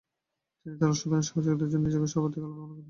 [0.59, 2.79] তিনি তার অসাধারন সাহসিকতার জন্য নিজেকে সবার থেকে আলাদা মনে করতেন।